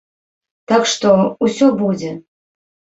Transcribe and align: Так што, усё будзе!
Так 0.71 0.89
што, 0.93 1.13
усё 1.47 1.65
будзе! 1.85 2.11